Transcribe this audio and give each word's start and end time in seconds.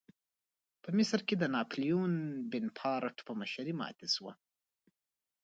په 0.83 0.89
مصر 0.97 1.19
کې 1.27 1.35
د 1.37 1.43
ناپلیون 1.55 2.13
بناپارټ 2.51 3.17
په 3.27 3.31
مشرۍ 3.39 3.73
ماتې 3.79 4.07
شوه. 4.15 4.33